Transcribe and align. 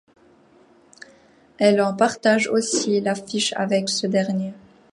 Elle 1.59 1.79
en 1.79 1.93
partage 1.95 2.47
aussi 2.47 3.01
l'affiche 3.01 3.53
avec 3.53 3.87
ce 3.87 4.07
dernier. 4.07 4.51